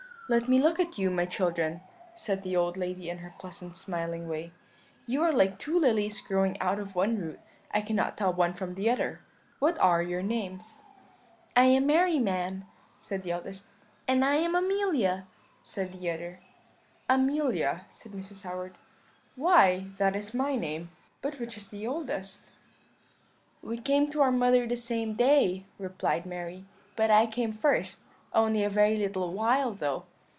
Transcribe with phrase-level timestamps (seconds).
[0.37, 1.81] "'Let me look at you, my children,'
[2.15, 4.53] said the old lady in her pleasant smiling way;
[5.05, 7.39] 'you are like two lilies growing out of one root;
[7.71, 9.19] I cannot tell one from the other;
[9.59, 10.83] what are your names?'
[11.57, 12.63] "'I am Mary, ma'am,'
[13.01, 13.67] said the eldest.
[14.07, 15.27] "'And I am Amelia,'
[15.77, 16.39] added the other.
[17.09, 18.43] "'Amelia,' said Mrs.
[18.45, 18.77] Howard,
[19.35, 20.91] 'why, that is my name:
[21.21, 22.49] but which is the oldest?'
[23.61, 26.63] "'We came to our mother the same day,' replied Mary;
[26.95, 30.05] 'but I came first, only a very little while though.'